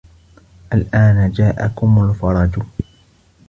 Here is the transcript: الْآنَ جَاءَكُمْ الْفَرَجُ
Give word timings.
الْآنَ 0.73 1.31
جَاءَكُمْ 1.31 1.97
الْفَرَجُ 2.09 2.61